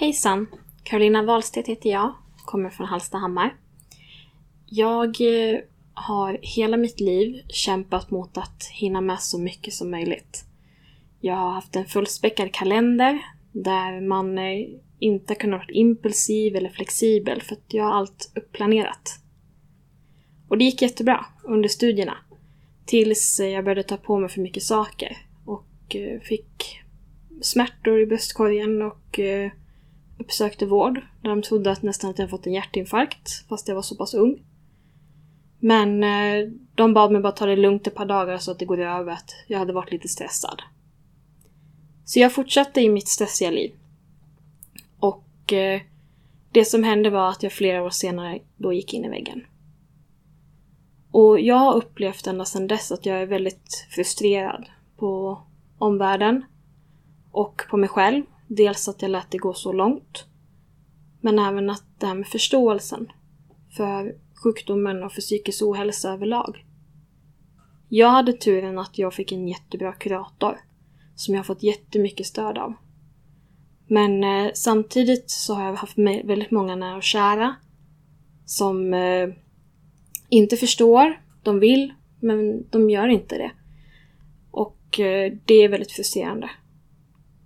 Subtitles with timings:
[0.00, 0.46] Hejsan!
[0.82, 3.56] Karolina Wahlstedt heter jag, kommer från Hallstahammar.
[4.66, 5.60] Jag eh,
[5.94, 10.44] har hela mitt liv kämpat mot att hinna med så mycket som möjligt.
[11.20, 13.18] Jag har haft en fullspäckad kalender
[13.52, 19.20] där man eh, inte kunnat vara impulsiv eller flexibel för att jag har allt uppplanerat.
[20.48, 22.16] Och det gick jättebra under studierna.
[22.86, 26.80] Tills jag började ta på mig för mycket saker och eh, fick
[27.40, 29.20] smärtor i bröstkorgen och
[30.18, 33.82] uppsökte vård där de trodde att nästan att jag fått en hjärtinfarkt fast jag var
[33.82, 34.42] så pass ung.
[35.60, 38.64] Men eh, de bad mig bara ta det lugnt ett par dagar så att det
[38.64, 40.62] går över att jag hade varit lite stressad.
[42.04, 43.72] Så jag fortsatte i mitt stressiga liv.
[44.98, 45.80] Och eh,
[46.52, 49.44] det som hände var att jag flera år senare då gick in i väggen.
[51.10, 54.66] Och jag har upplevt ända sedan dess att jag är väldigt frustrerad
[54.96, 55.42] på
[55.78, 56.44] omvärlden
[57.32, 60.26] och på mig själv Dels att jag lät det gå så långt.
[61.20, 63.12] Men även att det här med förståelsen
[63.76, 66.64] för sjukdomen och för psykisk ohälsa överlag.
[67.88, 70.60] Jag hade turen att jag fick en jättebra kurator
[71.14, 72.74] som jag har fått jättemycket stöd av.
[73.86, 77.54] Men eh, samtidigt så har jag haft väldigt många nära och kära
[78.44, 79.28] som eh,
[80.28, 81.20] inte förstår.
[81.42, 83.50] De vill, men de gör inte det.
[84.50, 86.50] Och eh, det är väldigt frustrerande.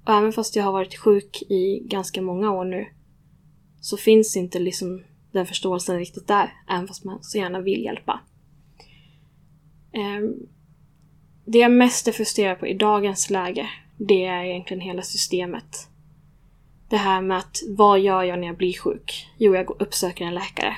[0.04, 2.86] Och även fast jag har varit sjuk i ganska många år nu
[3.80, 5.02] så finns inte liksom
[5.32, 8.20] den förståelsen riktigt där, även fast man så gärna vill hjälpa.
[9.92, 10.34] Ehm,
[11.44, 15.88] det jag mest är frustrerad på i dagens läge, det är egentligen hela systemet.
[16.88, 19.28] Det här med att vad gör jag när jag blir sjuk?
[19.38, 20.76] Jo, jag uppsöker en läkare.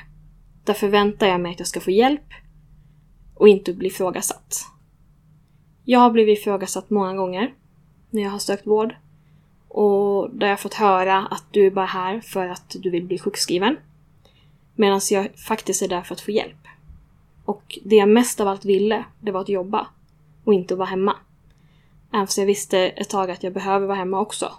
[0.64, 2.32] Där förväntar jag mig att jag ska få hjälp
[3.34, 4.66] och inte bli ifrågasatt.
[5.84, 7.54] Jag har blivit ifrågasatt många gånger
[8.10, 8.94] när jag har sökt vård.
[9.74, 13.18] Och där jag fått höra att du är bara här för att du vill bli
[13.18, 13.76] sjukskriven.
[14.74, 16.68] Medan jag faktiskt är där för att få hjälp.
[17.44, 19.86] Och det jag mest av allt ville, det var att jobba.
[20.44, 21.16] Och inte att vara hemma.
[22.12, 24.52] Även fast jag visste ett tag att jag behöver vara hemma också.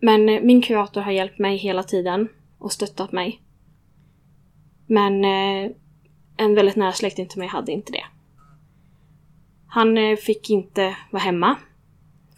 [0.00, 2.28] Men eh, min kurator har hjälpt mig hela tiden
[2.58, 3.40] och stöttat mig.
[4.86, 5.70] Men eh,
[6.36, 8.04] en väldigt nära släkting till mig hade inte det.
[9.66, 11.56] Han eh, fick inte vara hemma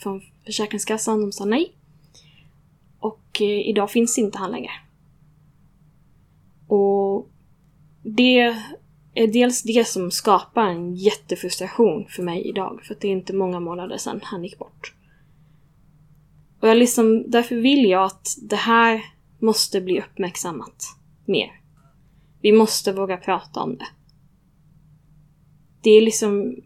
[0.02, 1.20] från Försäkringskassan.
[1.20, 1.72] De sa nej.
[2.98, 4.72] Och eh, idag finns inte han längre.
[6.68, 7.28] Och
[8.02, 8.40] det
[9.14, 12.80] är dels det som skapar en jättefrustration för mig idag.
[12.84, 14.94] För att det är inte många månader sedan han gick bort.
[16.60, 19.04] Och jag liksom, därför vill jag att det här
[19.38, 20.84] måste bli uppmärksammat
[21.24, 21.60] mer.
[22.40, 23.86] Vi måste våga prata om det.
[25.82, 26.56] Det är liksom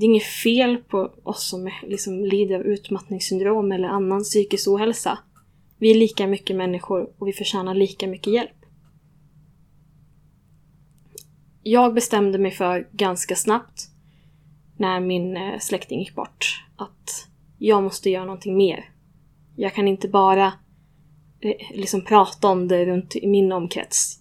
[0.00, 5.18] det är inget fel på oss som liksom lider av utmattningssyndrom eller annan psykisk ohälsa.
[5.78, 8.64] Vi är lika mycket människor och vi förtjänar lika mycket hjälp.
[11.62, 13.88] Jag bestämde mig för ganska snabbt
[14.76, 17.28] när min eh, släkting gick bort att
[17.58, 18.90] jag måste göra någonting mer.
[19.56, 20.52] Jag kan inte bara
[21.40, 24.18] eh, liksom prata om det runt i min omkrets.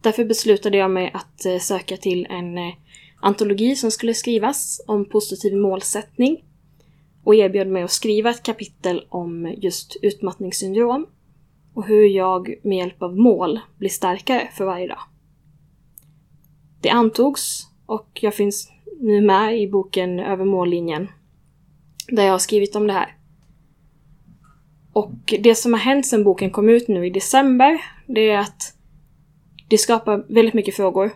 [0.00, 2.58] Därför beslutade jag mig att eh, söka till en
[3.22, 6.44] antologi som skulle skrivas om positiv målsättning
[7.24, 11.06] och erbjöd mig att skriva ett kapitel om just utmattningssyndrom
[11.74, 15.00] och hur jag med hjälp av mål blir starkare för varje dag.
[16.80, 18.70] Det antogs och jag finns
[19.00, 21.08] nu med i boken Över mållinjen
[22.08, 23.16] där jag har skrivit om det här.
[24.92, 28.76] Och det som har hänt sedan boken kom ut nu i december, det är att
[29.68, 31.10] det skapar väldigt mycket frågor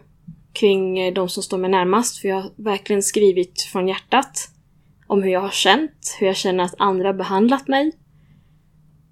[0.57, 4.49] kring eh, de som står mig närmast, för jag har verkligen skrivit från hjärtat
[5.07, 7.93] om hur jag har känt, hur jag känner att andra behandlat mig.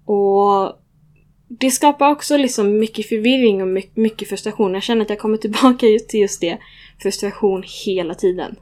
[0.05, 0.79] Och
[1.47, 4.73] det skapar också liksom mycket förvirring och mycket frustration.
[4.73, 6.57] Jag känner att jag kommer tillbaka till just det,
[7.01, 8.55] frustration hela tiden.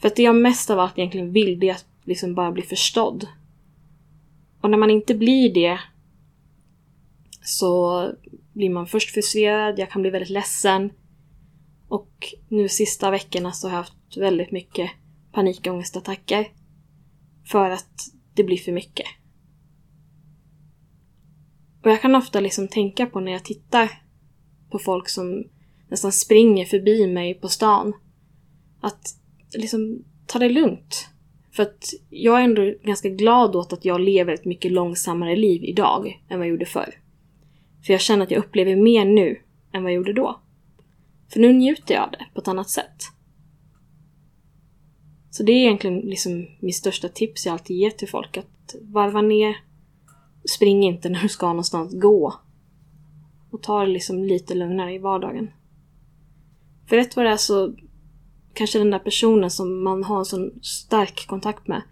[0.00, 2.62] För att det jag mest av allt egentligen vill, det är att liksom bara bli
[2.62, 3.26] förstådd.
[4.60, 5.78] Och när man inte blir det
[7.42, 8.04] så
[8.52, 10.90] blir man först frustrerad, jag kan bli väldigt ledsen,
[11.88, 14.90] och nu sista veckorna så har jag haft väldigt mycket
[15.32, 16.48] panikångestattacker.
[17.44, 19.06] För att det blir för mycket.
[21.84, 23.90] Och jag kan ofta liksom tänka på när jag tittar
[24.70, 25.44] på folk som
[25.88, 27.92] nästan springer förbi mig på stan.
[28.80, 29.08] Att
[29.54, 31.08] liksom ta det lugnt.
[31.52, 35.64] För att jag är ändå ganska glad åt att jag lever ett mycket långsammare liv
[35.64, 36.94] idag än vad jag gjorde förr.
[37.86, 39.40] För jag känner att jag upplever mer nu
[39.72, 40.40] än vad jag gjorde då.
[41.32, 43.02] För nu njuter jag av det på ett annat sätt.
[45.30, 48.36] Så det är egentligen liksom mitt största tips jag alltid ger till folk.
[48.36, 49.56] Att varva ner.
[50.56, 52.34] Spring inte när du ska någonstans gå.
[53.50, 55.50] Och ta det liksom lite lugnare i vardagen.
[56.86, 57.74] För rätt vad det är så
[58.54, 61.82] kanske den där personen som man har en sån stark kontakt med,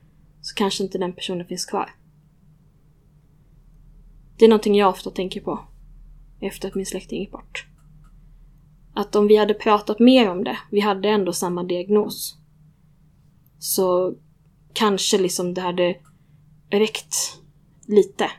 [0.41, 1.91] så kanske inte den personen finns kvar.
[4.39, 5.61] Det är någonting jag ofta tänker på
[6.41, 7.67] efter att min släkting gick bort.
[8.97, 12.37] Att om vi hade pratat mer om det, vi hade ändå samma diagnos,
[13.59, 14.15] så
[14.73, 15.97] kanske liksom det hade
[16.71, 17.41] räckt
[17.87, 18.31] lite.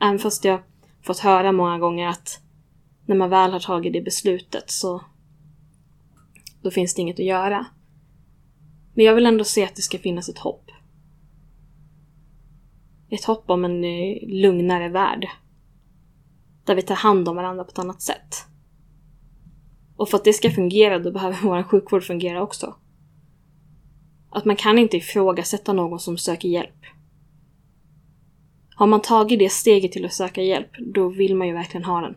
[0.00, 0.60] Även fast jag
[1.02, 2.40] fått höra många gånger att
[3.06, 5.04] när man väl har tagit det beslutet så
[6.62, 7.66] då finns det inget att göra.
[8.94, 10.70] Men jag vill ändå se att det ska finnas ett hopp.
[13.10, 15.28] Ett hopp om en eh, lugnare värld.
[16.64, 18.48] Där vi tar hand om varandra på ett annat sätt.
[19.98, 22.74] Och för att det ska fungera, då behöver vår sjukvård fungera också.
[24.30, 26.84] Att man kan inte ifrågasätta någon som söker hjälp.
[28.74, 32.00] Har man tagit det steget till att söka hjälp, då vill man ju verkligen ha
[32.00, 32.14] den.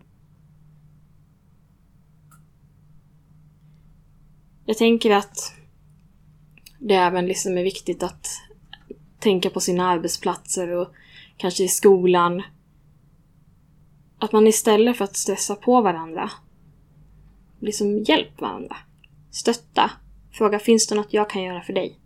[4.65, 5.53] Jag tänker att
[6.79, 8.27] det även liksom är viktigt att
[9.19, 10.93] tänka på sina arbetsplatser och
[11.37, 12.43] kanske i skolan.
[14.19, 16.31] Att man istället för att stressa på varandra,
[17.61, 18.77] liksom hjälp varandra.
[19.31, 19.91] Stötta.
[20.31, 21.99] Fråga, finns det något jag kan göra för dig?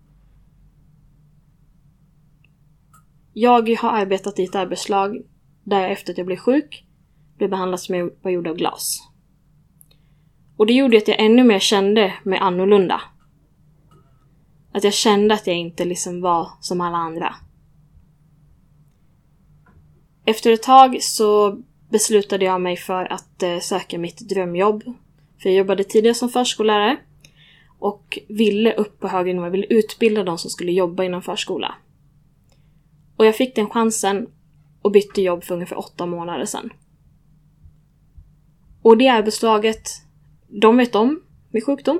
[3.34, 5.22] Jag har arbetat i ett arbetslag
[5.64, 6.86] där jag efter att jag blev sjuk
[7.38, 9.10] blev behandlad som jag var gjord av glas.
[10.58, 13.02] Och det gjorde att jag ännu mer kände mig annorlunda.
[14.72, 17.36] Att jag kände att jag inte liksom var som alla andra.
[20.26, 24.84] Efter ett tag så beslutade jag mig för att eh, söka mitt drömjobb.
[25.46, 26.98] För jag jobbade tidigare som förskollärare
[27.80, 31.76] och ville upp på högre nivå, jag ville utbilda de som skulle jobba inom förskola.
[33.18, 34.28] Och jag fick den chansen
[34.82, 36.70] och bytte jobb för ungefär åtta månader sedan.
[38.82, 39.90] Och det arbetslaget
[40.48, 41.22] de vet om
[41.52, 42.00] min sjukdom.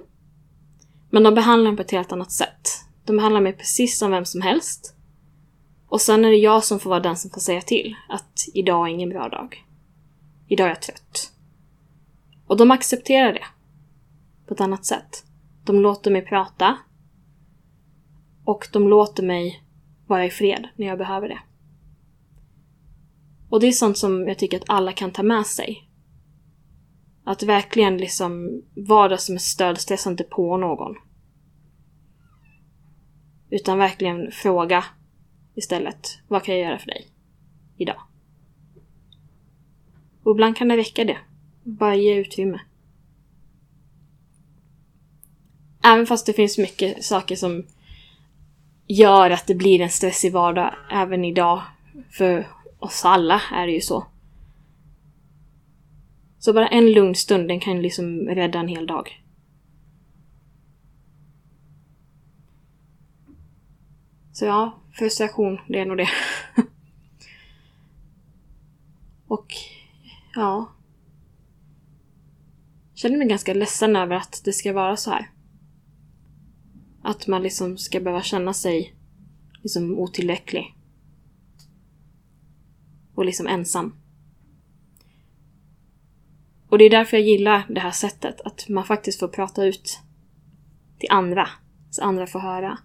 [1.10, 2.70] Men de behandlar mig på ett helt annat sätt.
[3.04, 4.96] De behandlar mig precis som vem som helst.
[5.88, 8.88] Och sen är det jag som får vara den som får säga till att idag
[8.88, 9.66] är ingen bra dag.
[10.48, 11.35] Idag är jag trött.
[12.48, 13.46] Och de accepterar det.
[14.48, 15.24] På ett annat sätt.
[15.64, 16.78] De låter mig prata.
[18.44, 19.64] Och de låter mig
[20.08, 21.40] vara i fred när jag behöver det.
[23.50, 25.90] Och det är sånt som jag tycker att alla kan ta med sig
[27.26, 30.96] att verkligen liksom vara där som ett stöd, stressa inte på någon.
[33.50, 34.84] Utan verkligen fråga
[35.56, 36.20] istället.
[36.28, 37.08] Vad kan jag göra för dig?
[37.78, 38.02] Idag.
[40.24, 41.18] Och ibland kan det räcka det.
[41.68, 42.60] Bara ge utrymme.
[45.84, 47.64] Även fast det finns mycket saker som
[48.88, 51.62] gör att det blir en stressig vardag även idag.
[52.10, 52.48] För
[52.80, 54.06] oss alla är det ju så.
[56.40, 59.22] Så bara en lugn stund, den kan liksom rädda en hel dag.
[64.34, 66.10] Så ja, frustration, det är nog det.
[69.28, 69.54] Och
[70.36, 70.75] ja.
[72.96, 75.32] Känner mig ganska ledsen över att det ska vara så här.
[77.02, 78.96] Att man liksom ska behöva känna sig
[79.64, 80.76] liksom otillräcklig.
[83.16, 83.96] Och liksom ensam.
[86.70, 90.00] Och det är därför jag gillar det här sättet, att man faktiskt får prata ut
[91.00, 91.50] till andra,
[91.90, 92.78] så andra får höra.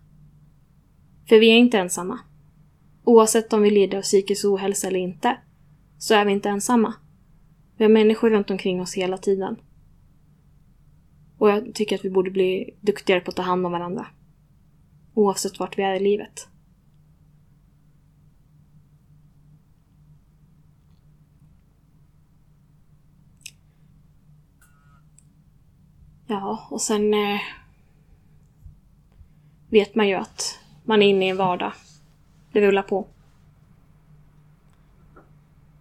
[1.29, 2.19] För vi är inte ensamma.
[3.05, 5.39] Oavsett om vi lider av psykisk ohälsa eller inte,
[5.99, 6.95] så är vi inte ensamma.
[7.77, 9.57] Vi har människor runt omkring oss hela tiden.
[11.41, 14.07] Och jag tycker att vi borde bli duktigare på att ta hand om varandra.
[15.15, 16.49] Oavsett vart vi är i livet.
[26.27, 27.41] Ja, och sen eh,
[29.69, 31.73] vet man ju att man är inne i en vardag.
[32.53, 33.07] Det rullar på.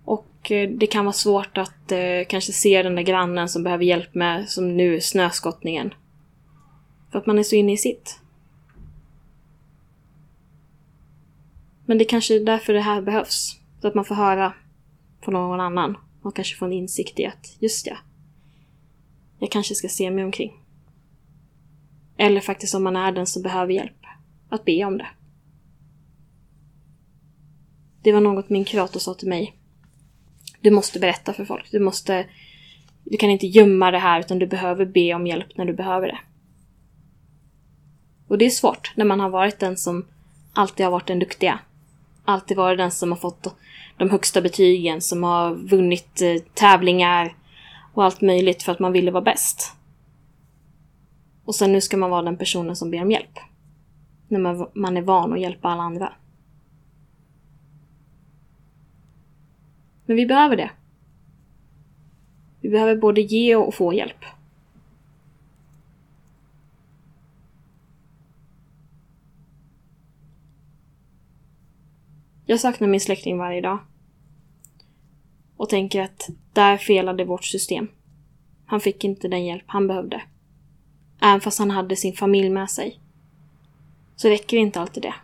[0.03, 3.63] Och eh, Eh, det kan vara svårt att eh, kanske se den där grannen som
[3.63, 5.93] behöver hjälp med, som nu, snöskottningen.
[7.11, 8.19] För att man är så inne i sitt.
[11.85, 13.59] Men det kanske är därför det här behövs.
[13.81, 14.53] Så att man får höra
[15.21, 17.97] från någon annan och kanske få en insikt i att just ja,
[19.39, 20.53] jag kanske ska se mig omkring.
[22.17, 24.05] Eller faktiskt om man är den som behöver hjälp,
[24.49, 25.07] att be om det.
[28.01, 29.58] Det var något min kurator sa till mig.
[30.61, 31.71] Du måste berätta för folk.
[31.71, 32.25] Du måste...
[33.03, 36.07] Du kan inte gömma det här utan du behöver be om hjälp när du behöver
[36.07, 36.19] det.
[38.27, 40.05] Och det är svårt när man har varit den som
[40.53, 41.59] alltid har varit den duktiga.
[42.25, 43.55] Alltid varit den som har fått
[43.97, 47.35] de högsta betygen, som har vunnit eh, tävlingar
[47.93, 49.75] och allt möjligt för att man ville vara bäst.
[51.45, 53.39] Och sen nu ska man vara den personen som ber om hjälp.
[54.27, 56.13] När man, man är van att hjälpa alla andra.
[60.09, 60.71] Men vi behöver det.
[62.61, 64.25] Vi behöver både ge och få hjälp.
[72.45, 73.79] Jag saknar min släkting varje dag.
[75.57, 77.87] Och tänker att där felade vårt system.
[78.65, 80.21] Han fick inte den hjälp han behövde.
[81.21, 82.99] Även fast han hade sin familj med sig.
[84.15, 85.15] Så räcker inte alltid det.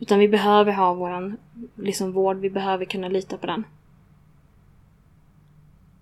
[0.00, 1.36] Utan vi behöver ha våran
[1.74, 3.64] liksom, vård, vi behöver kunna lita på den.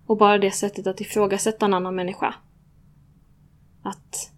[0.05, 2.35] Och bara det sättet att ifrågasätta en annan människa.
[3.81, 4.31] Att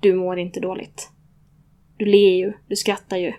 [0.00, 1.10] du mår inte dåligt.
[1.96, 3.32] Du ler ju, du skrattar ju.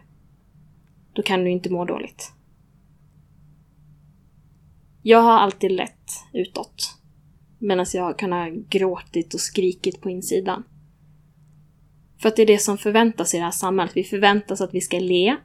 [1.14, 2.34] Då kan du inte må dåligt.
[5.02, 6.98] Jag har alltid lett utåt.
[7.60, 10.64] Medan jag har kunnat gråtit och skrikit på insidan.
[12.22, 13.98] För att det är det som förväntas i det här samhället.
[13.98, 15.36] Vi förväntas att vi ska le.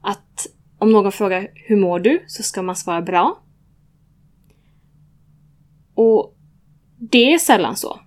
[0.00, 0.46] Att
[0.78, 2.24] om någon frågar hur mår du?
[2.26, 3.42] så ska man svara bra.
[5.94, 6.36] Och
[6.98, 8.00] det är sällan så.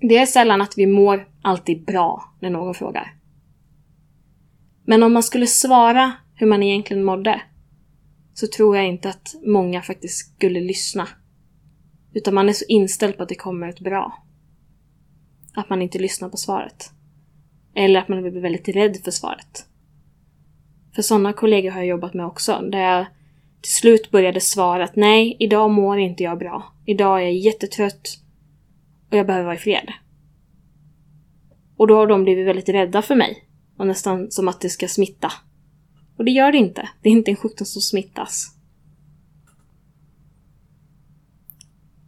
[0.00, 3.14] Det är sällan att vi mår alltid bra när någon frågar.
[4.84, 7.42] Men om man skulle svara hur man egentligen mådde
[8.34, 11.08] så tror jag inte att många faktiskt skulle lyssna.
[12.12, 14.23] Utan man är så inställd på att det kommer ett bra.
[15.54, 16.90] Att man inte lyssnar på svaret.
[17.74, 19.66] Eller att man blir väldigt rädd för svaret.
[20.94, 23.06] För sådana kollegor har jag jobbat med också, där jag
[23.60, 26.72] till slut började svara att nej, idag mår inte jag bra.
[26.84, 28.18] Idag är jag jättetrött
[29.10, 29.92] och jag behöver vara i fred.
[31.76, 33.44] Och då har de blivit väldigt rädda för mig.
[33.76, 35.32] Och nästan som att det ska smitta.
[36.16, 36.88] Och det gör det inte.
[37.02, 38.56] Det är inte en sjukdom som smittas.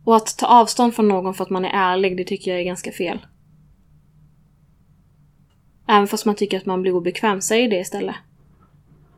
[0.04, 2.64] Och att ta avstånd från någon för att man är ärlig, det tycker jag är
[2.64, 3.18] ganska fel.
[5.88, 8.16] Även fast man tycker att man blir obekväm, säg det istället.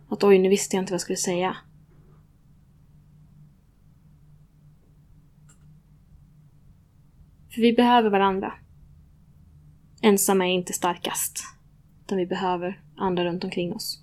[0.08, 1.56] Att oj, nu visste jag inte vad jag skulle säga.
[7.50, 8.52] För vi behöver varandra.
[10.02, 11.40] Ensamma är inte starkast.
[12.04, 14.02] Utan vi behöver andra runt omkring oss.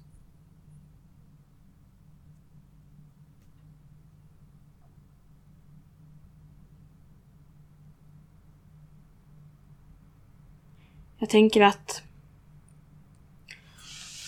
[11.17, 12.04] Jag tänker att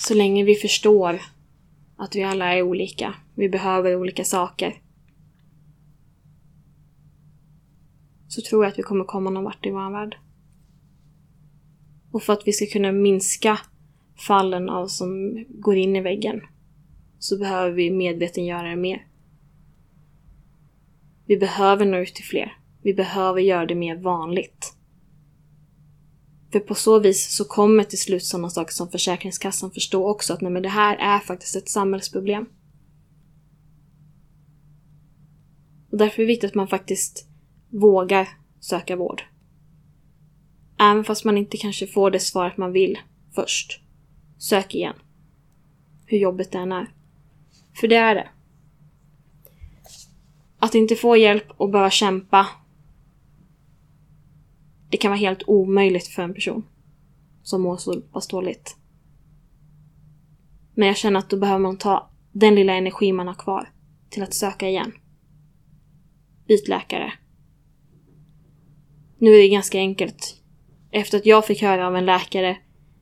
[0.08, 1.22] så länge vi förstår
[1.98, 4.82] att vi alla är olika, vi behöver olika saker,
[8.28, 10.18] så tror jag att vi kommer komma någon vart i vår värld.
[12.12, 13.60] Och för att vi ska kunna minska
[14.28, 16.42] fallen av som går in i väggen
[17.20, 19.08] så behöver vi medvetengöra det mer.
[21.26, 22.58] Vi behöver nå ut till fler.
[22.82, 24.77] Vi behöver göra det mer vanligt.
[26.58, 30.42] För på så vis så kommer till slut sådana saker som Försäkringskassan förstå också att
[30.42, 32.46] nej, men det här är faktiskt ett samhällsproblem.
[35.92, 37.28] Och därför är det viktigt att man faktiskt
[37.70, 39.22] vågar söka vård.
[40.80, 43.00] Även fast man inte kanske får det svaret man vill
[43.36, 43.82] först.
[44.38, 44.96] Sök igen.
[46.06, 46.94] Hur jobbigt det än är.
[47.80, 48.30] För det är det.
[50.60, 52.48] Att inte få hjälp och behöva kämpa
[54.90, 56.66] det kan vara helt omöjligt för en person
[57.44, 58.78] som mår så pass dåligt.
[60.74, 63.70] Men jag känner att då behöver man ta den lilla energi man har kvar
[64.10, 64.92] till att söka igen.
[66.48, 67.14] Byt läkare.
[69.18, 70.42] Nu är det ganska enkelt.
[70.92, 72.58] Efter att jag fick höra av en läkare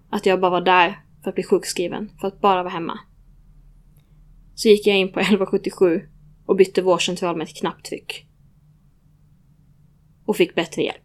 [0.09, 2.99] att jag bara var där för att bli sjukskriven, för att bara vara hemma.
[4.55, 6.01] Så gick jag in på 1177
[6.45, 8.27] och bytte vårdcentral med ett knapptryck.
[10.25, 11.04] Och fick bättre hjälp.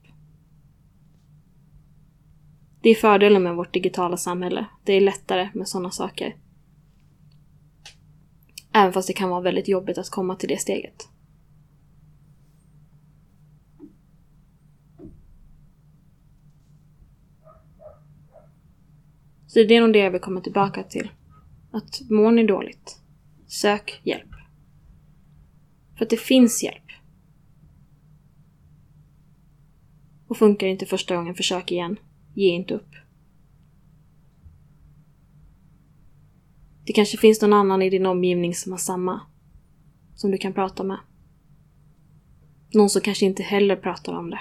[2.82, 4.66] Det är fördelen med vårt digitala samhälle.
[4.84, 6.36] Det är lättare med sådana saker.
[8.72, 11.08] Även fast det kan vara väldigt jobbigt att komma till det steget.
[19.46, 21.10] Så det är nog det jag vill komma tillbaka till.
[21.70, 23.00] Att mår ni dåligt,
[23.46, 24.30] sök hjälp.
[25.96, 26.84] För att det finns hjälp.
[30.28, 31.96] Och funkar inte första gången, försök igen.
[32.34, 32.90] Ge inte upp.
[36.84, 39.20] Det kanske finns någon annan i din omgivning som har samma.
[40.14, 40.98] Som du kan prata med.
[42.74, 44.40] Någon som kanske inte heller pratar om det.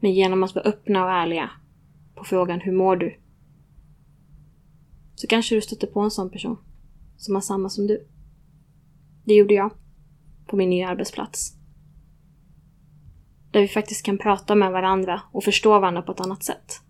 [0.00, 1.50] Men genom att vara öppna och ärliga
[2.14, 3.16] på frågan hur mår du?
[5.14, 6.56] Så kanske du stöter på en sån person
[7.16, 8.06] som har samma som du.
[9.24, 9.70] Det gjorde jag
[10.46, 11.56] på min nya arbetsplats.
[13.54, 16.80] Där vi faktiskt kan prata med varandra och förstå varandra på ett annat sätt.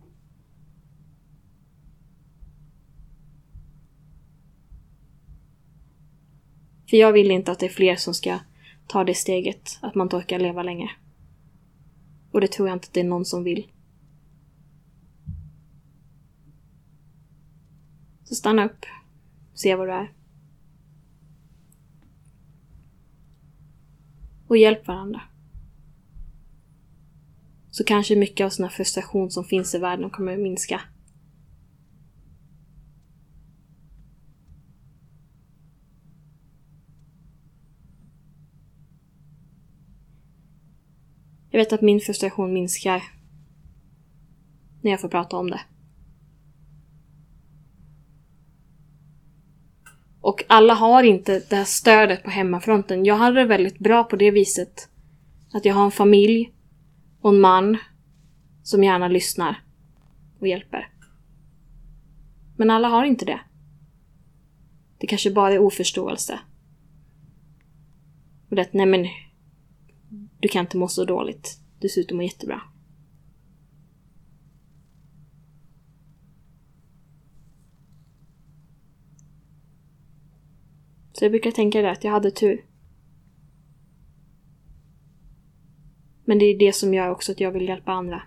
[6.91, 8.39] För jag vill inte att det är fler som ska
[8.87, 10.91] ta det steget, att man inte orkar leva länge.
[12.33, 13.71] Och det tror jag inte att det är någon som vill.
[18.25, 18.87] Så stanna upp.
[19.55, 20.13] Se vad du är.
[24.49, 25.21] Och hjälp varandra.
[27.75, 30.81] Så kanske mycket av sån här frustration som finns i världen kommer att minska.
[41.51, 43.03] Jag vet att min frustration minskar
[44.83, 45.61] när jag får prata om det.
[50.21, 53.05] Och alla har inte det här stödet på hemmafronten.
[53.05, 54.89] Jag hade det väldigt bra på det viset.
[55.53, 56.54] Att jag har en familj
[57.25, 57.77] och en man
[58.63, 59.63] som gärna lyssnar
[60.39, 60.89] och hjälper.
[62.57, 63.41] Men alla har inte det.
[64.99, 66.41] Det kanske bara är oförståelse.
[68.49, 69.07] Och det att, nej men,
[70.41, 71.61] du kan inte må så dåligt.
[71.81, 72.61] Du ser ut att må jättebra.
[81.13, 82.65] Så jag brukar tänka det att jag hade tur.
[86.25, 88.23] Men det är det som gör också att jag vill hjälpa andra.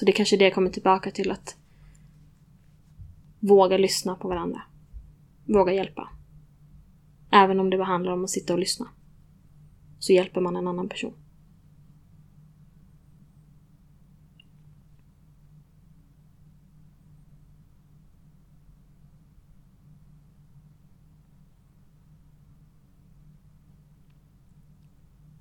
[0.00, 1.56] Så det är kanske är det jag kommer tillbaka till att
[3.40, 4.62] våga lyssna på varandra.
[5.44, 6.08] Våga hjälpa.
[7.30, 8.88] Även om det bara handlar om att sitta och lyssna.
[9.98, 11.14] Så hjälper man en annan person.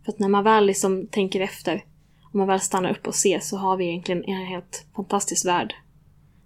[0.10, 1.86] För att när man väl liksom tänker efter,
[2.34, 5.76] om man väl stannar upp och ser, så har vi egentligen en helt fantastisk värld.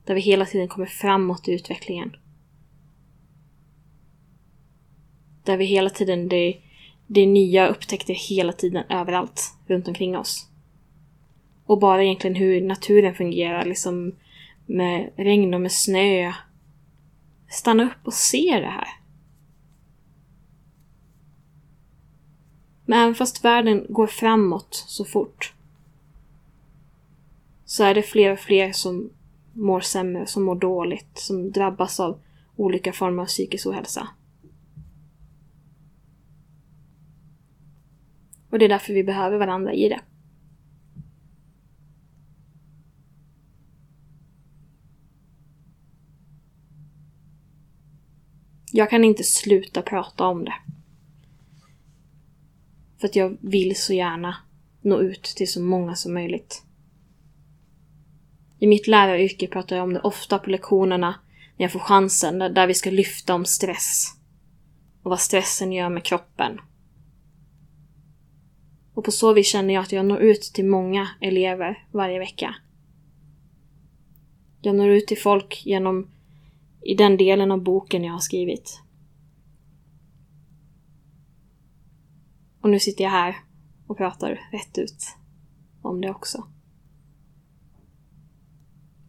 [0.06, 2.15] Där vi hela tiden kommer framåt i utvecklingen.
[5.43, 6.58] Där vi hela tiden, det,
[7.08, 10.47] det är nya upptäckter hela tiden överallt runt omkring oss.
[11.65, 14.15] Och bara egentligen hur naturen fungerar, liksom
[14.65, 16.34] med regn och med snö.
[17.49, 19.03] Stanna upp och se det här.
[22.86, 25.54] Men även fast världen går framåt så fort
[27.65, 29.10] så är det fler och fler som
[29.54, 32.19] mår sämre, som mår dåligt, som drabbas av
[32.56, 34.08] olika former av psykisk ohälsa.
[38.50, 40.02] Och det är därför vi behöver varandra i det.
[48.72, 50.54] Jag kan inte sluta prata om det.
[53.04, 54.36] För att jag vill så gärna
[54.82, 56.63] nå ut till så många som möjligt.
[58.60, 61.16] I mitt läraryrke pratar jag om det ofta på lektionerna
[61.58, 64.08] när jag får chansen, där vi ska lyfta om stress.
[65.02, 66.62] Och vad stressen gör med kroppen.
[68.94, 72.56] Och på så vis känner jag att jag når ut till många elever varje vecka.
[74.62, 76.08] Jag når ut till folk genom
[76.82, 78.83] i den delen av boken jag har skrivit.
[82.63, 83.36] Och nu sitter jag här
[83.88, 85.17] och pratar rätt ut
[85.82, 86.47] om det också.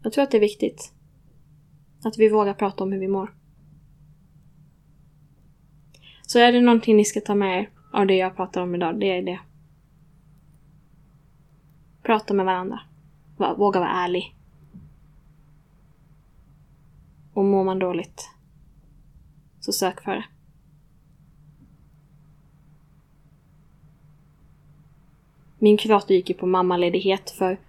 [0.03, 0.93] Jag tror att det är viktigt.
[2.05, 3.35] Att vi vågar prata om hur vi mår.
[6.23, 9.01] Så är det någonting ni ska ta med er av det jag pratar om idag,
[9.01, 9.41] det är det.
[12.03, 12.81] Prata med varandra.
[13.37, 14.37] Våga vara ärlig.
[17.33, 18.31] Och mår man dåligt,
[19.61, 20.25] så sök för det.
[25.65, 27.61] Min kurator gick ju på mammaledighet för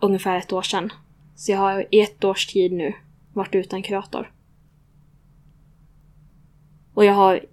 [0.00, 0.92] ungefär ett år sedan.
[1.34, 2.94] Så jag har i ett års tid nu
[3.32, 4.32] varit utan kurator.
[6.94, 7.46] Och jag har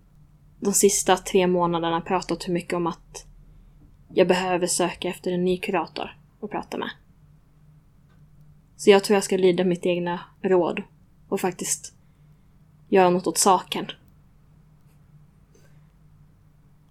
[0.60, 3.26] de sista tre månaderna pratat hur mycket om att
[4.14, 6.90] jag behöver söka efter en ny kurator att prata med.
[8.78, 10.84] Så jag tror jag ska lyda mitt egna råd
[11.30, 11.94] och faktiskt
[12.90, 13.86] göra något åt saken.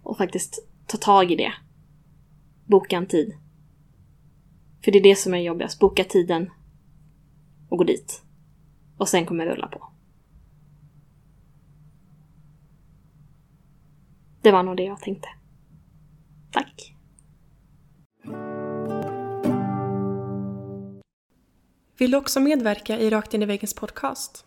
[0.03, 1.53] Och faktiskt ta tag i det.
[2.65, 3.33] Boka en tid.
[4.83, 5.79] För det är det som är jobbigast.
[5.79, 6.49] Boka tiden
[7.69, 8.23] och gå dit.
[8.97, 9.89] Och sen kommer det rulla på.
[14.41, 15.27] Det var nog det jag tänkte.
[16.51, 16.95] Tack!
[21.97, 24.45] Vill du också medverka i Rakt in i väggens podcast?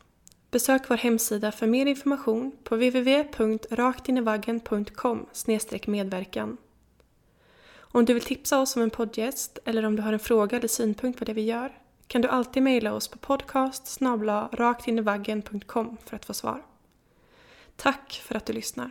[0.50, 5.26] Besök vår hemsida för mer information på www.raktinivaggen.com
[5.86, 6.56] medverkan.
[7.96, 10.68] Om du vill tipsa oss om en poddgäst eller om du har en fråga eller
[10.68, 14.00] synpunkt på det vi gör kan du alltid mejla oss på podcast
[14.52, 16.62] raktinivaggen.com för att få svar.
[17.76, 18.90] Tack för att du lyssnar.